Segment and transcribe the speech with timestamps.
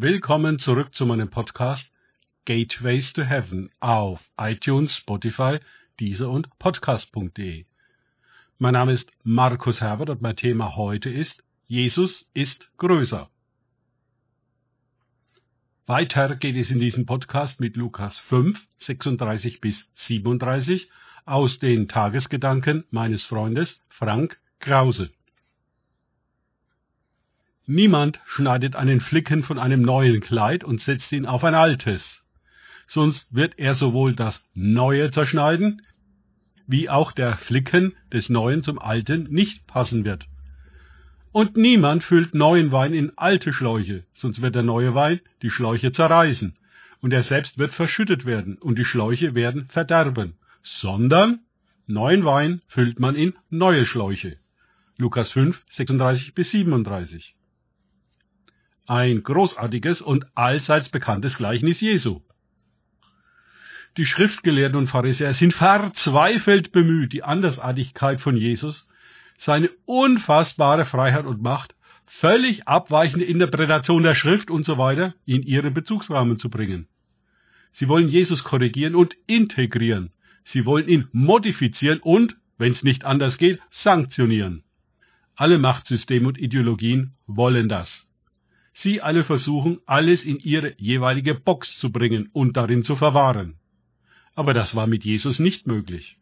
[0.00, 1.90] Willkommen zurück zu meinem Podcast
[2.44, 5.58] Gateways to Heaven auf iTunes, Spotify,
[5.98, 7.64] Deezer und Podcast.de.
[8.58, 13.28] Mein Name ist Markus Herbert und mein Thema heute ist Jesus ist größer.
[15.86, 20.88] Weiter geht es in diesem Podcast mit Lukas 5, 36 bis 37
[21.24, 25.10] aus den Tagesgedanken meines Freundes Frank Krause.
[27.70, 32.24] Niemand schneidet einen Flicken von einem neuen Kleid und setzt ihn auf ein altes.
[32.86, 35.82] Sonst wird er sowohl das Neue zerschneiden,
[36.66, 40.28] wie auch der Flicken des Neuen zum Alten nicht passen wird.
[41.30, 45.92] Und niemand füllt neuen Wein in alte Schläuche, sonst wird der neue Wein die Schläuche
[45.92, 46.56] zerreißen,
[47.02, 51.40] und er selbst wird verschüttet werden, und die Schläuche werden verderben, sondern
[51.86, 54.38] neuen Wein füllt man in neue Schläuche.
[54.96, 57.34] Lukas 5, 36 bis 37
[58.88, 62.22] ein großartiges und allseits bekanntes Gleichnis Jesu.
[63.98, 68.86] Die Schriftgelehrten und Pharisäer sind verzweifelt bemüht, die Andersartigkeit von Jesus,
[69.36, 71.74] seine unfassbare Freiheit und Macht,
[72.06, 76.88] völlig abweichende Interpretation der Schrift und so weiter in ihren Bezugsrahmen zu bringen.
[77.70, 80.12] Sie wollen Jesus korrigieren und integrieren.
[80.44, 84.64] Sie wollen ihn modifizieren und, wenn es nicht anders geht, sanktionieren.
[85.36, 88.07] Alle Machtsysteme und Ideologien wollen das.
[88.80, 93.56] Sie alle versuchen, alles in ihre jeweilige Box zu bringen und darin zu verwahren.
[94.36, 96.16] Aber das war mit Jesus nicht möglich.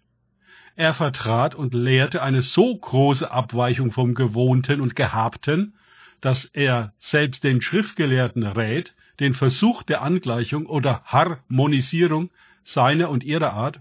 [0.74, 5.74] Er vertrat und lehrte eine so große Abweichung vom Gewohnten und Gehabten,
[6.22, 12.30] dass er selbst den Schriftgelehrten rät, den Versuch der Angleichung oder Harmonisierung
[12.64, 13.80] seiner und ihrer Art,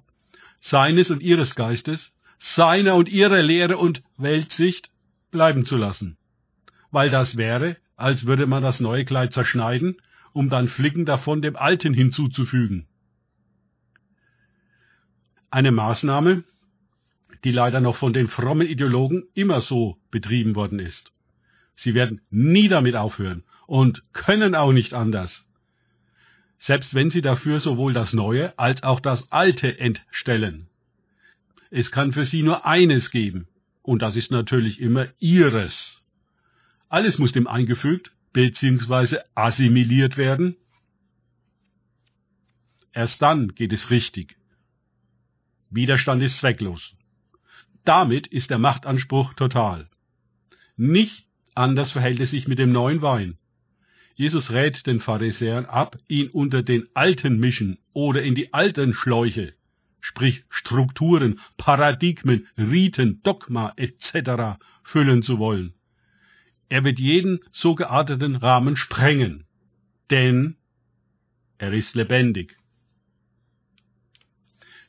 [0.59, 4.89] seines und ihres Geistes, seiner und ihrer Lehre und Weltsicht
[5.31, 6.17] bleiben zu lassen,
[6.91, 9.97] weil das wäre, als würde man das neue Kleid zerschneiden,
[10.33, 12.87] um dann Flicken davon dem alten hinzuzufügen.
[15.49, 16.43] Eine Maßnahme,
[17.43, 21.13] die leider noch von den frommen Ideologen immer so betrieben worden ist.
[21.75, 25.47] Sie werden nie damit aufhören und können auch nicht anders.
[26.57, 30.67] Selbst wenn sie dafür sowohl das Neue als auch das Alte entstellen.
[31.69, 33.47] Es kann für sie nur eines geben,
[33.81, 36.03] und das ist natürlich immer ihres.
[36.89, 39.19] Alles muss dem eingefügt bzw.
[39.33, 40.55] assimiliert werden.
[42.93, 44.37] Erst dann geht es richtig.
[45.69, 46.95] Widerstand ist zwecklos.
[47.83, 49.89] Damit ist der Machtanspruch total.
[50.77, 53.37] Nicht anders verhält es sich mit dem neuen Wein.
[54.15, 59.53] Jesus rät den Pharisäern ab, ihn unter den alten Mischen oder in die alten Schläuche,
[59.99, 64.57] sprich Strukturen, Paradigmen, Riten, Dogma etc.
[64.83, 65.73] füllen zu wollen.
[66.69, 69.45] Er wird jeden so gearteten Rahmen sprengen,
[70.09, 70.55] denn
[71.57, 72.57] er ist lebendig.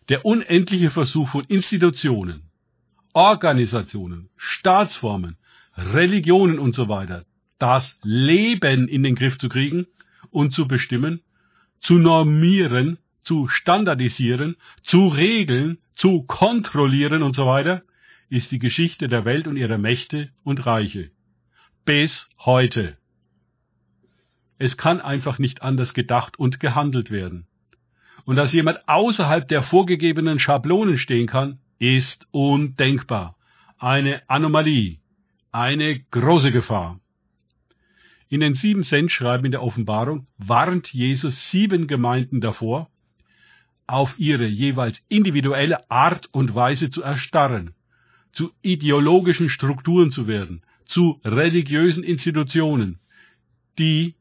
[0.09, 2.51] Der unendliche Versuch von Institutionen,
[3.13, 5.37] Organisationen, Staatsformen,
[5.77, 7.25] Religionen und so weiter,
[7.59, 9.87] das Leben in den Griff zu kriegen
[10.31, 11.21] und zu bestimmen,
[11.81, 17.83] zu normieren, zu standardisieren, zu regeln, zu kontrollieren und so weiter,
[18.29, 21.11] ist die Geschichte der Welt und ihrer Mächte und Reiche
[21.87, 22.99] bis heute.
[24.59, 27.47] Es kann einfach nicht anders gedacht und gehandelt werden.
[28.25, 33.37] Und dass jemand außerhalb der vorgegebenen Schablonen stehen kann, ist undenkbar.
[33.79, 34.99] Eine Anomalie.
[35.53, 36.99] Eine große Gefahr.
[38.29, 42.91] In den sieben Sendschreiben in der Offenbarung warnt Jesus sieben Gemeinden davor,
[43.87, 47.75] auf ihre jeweils individuelle Art und Weise zu erstarren,
[48.33, 52.99] zu ideologischen Strukturen zu werden, zu religiösen Institutionen,
[53.79, 54.15] die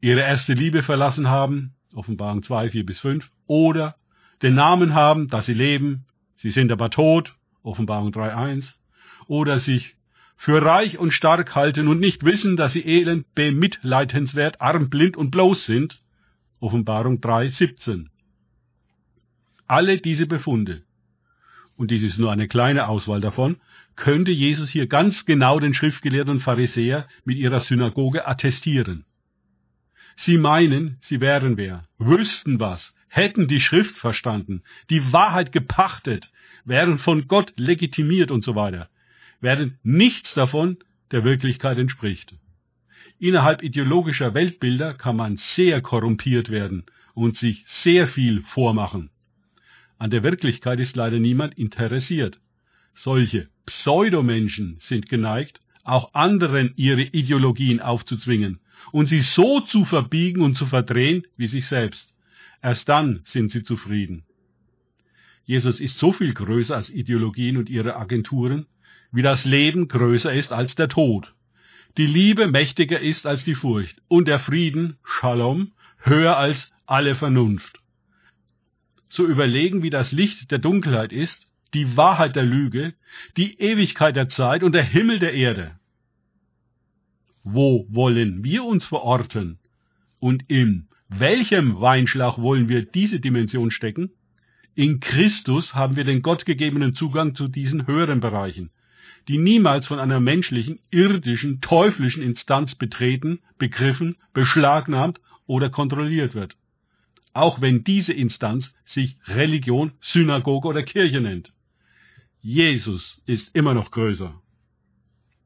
[0.00, 3.96] ihre erste Liebe verlassen haben, Offenbarung 2, 4 bis 5, oder
[4.42, 6.04] den Namen haben, dass sie leben,
[6.36, 8.80] sie sind aber tot, Offenbarung 3, 1,
[9.26, 9.96] oder sich
[10.36, 15.30] für reich und stark halten und nicht wissen, dass sie elend, bemitleidenswert, arm, blind und
[15.30, 16.00] bloß sind,
[16.60, 18.10] Offenbarung 3, 17.
[19.66, 20.82] Alle diese Befunde,
[21.78, 23.56] und dies ist nur eine kleine Auswahl davon,
[23.94, 29.04] könnte Jesus hier ganz genau den Schriftgelehrten und Pharisäer mit ihrer Synagoge attestieren.
[30.16, 36.30] Sie meinen, sie wären wer, wüssten was, hätten die Schrift verstanden, die Wahrheit gepachtet,
[36.64, 38.88] wären von Gott legitimiert und so weiter,
[39.40, 40.78] während nichts davon
[41.12, 42.34] der Wirklichkeit entspricht.
[43.20, 46.84] Innerhalb ideologischer Weltbilder kann man sehr korrumpiert werden
[47.14, 49.10] und sich sehr viel vormachen.
[49.98, 52.40] An der Wirklichkeit ist leider niemand interessiert.
[52.94, 58.60] Solche Pseudomenschen sind geneigt, auch anderen ihre Ideologien aufzuzwingen
[58.92, 62.14] und sie so zu verbiegen und zu verdrehen wie sich selbst.
[62.62, 64.24] Erst dann sind sie zufrieden.
[65.44, 68.66] Jesus ist so viel größer als Ideologien und ihre Agenturen,
[69.10, 71.34] wie das Leben größer ist als der Tod.
[71.96, 77.80] Die Liebe mächtiger ist als die Furcht und der Frieden, Shalom, höher als alle Vernunft.
[79.08, 82.94] Zu überlegen, wie das Licht der Dunkelheit ist, die Wahrheit der Lüge,
[83.36, 85.78] die Ewigkeit der Zeit und der Himmel der Erde.
[87.42, 89.58] Wo wollen wir uns verorten?
[90.20, 94.10] Und in welchem Weinschlag wollen wir diese Dimension stecken?
[94.74, 98.70] In Christus haben wir den gottgegebenen Zugang zu diesen höheren Bereichen,
[99.26, 106.56] die niemals von einer menschlichen, irdischen, teuflischen Instanz betreten, begriffen, beschlagnahmt oder kontrolliert wird.
[107.38, 111.52] Auch wenn diese Instanz sich Religion, Synagoge oder Kirche nennt.
[112.40, 114.42] Jesus ist immer noch größer.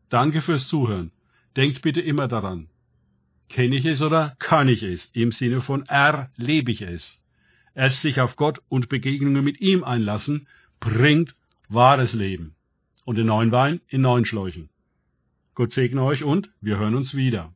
[0.08, 1.12] Danke fürs Zuhören.
[1.54, 2.70] Denkt bitte immer daran.
[3.50, 5.10] Kenne ich es oder kann ich es?
[5.12, 7.20] Im Sinne von erlebe ich es.
[7.74, 10.48] Erst sich auf Gott und Begegnungen mit ihm einlassen,
[10.80, 11.36] bringt
[11.68, 12.54] wahres Leben.
[13.04, 14.70] Und den neuen Wein in neuen Schläuchen.
[15.54, 17.52] Gott segne euch und wir hören uns wieder.